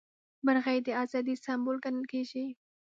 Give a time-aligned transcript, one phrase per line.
[0.45, 2.45] مرغۍ د ازادۍ سمبول ګڼل کیږي.